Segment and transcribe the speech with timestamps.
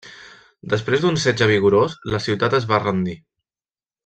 [0.71, 3.15] Després d'un setge vigorós la ciutat es va rendir.